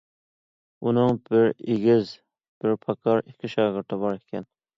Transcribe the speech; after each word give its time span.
ئۇنىڭ 0.87 1.19
بىرى 1.27 1.51
ئېگىز، 1.75 2.15
بىرى 2.65 2.81
پاكار 2.87 3.23
ئىككى 3.27 3.53
شاگىرتى 3.57 4.03
بار 4.07 4.19
ئىكەن. 4.21 4.51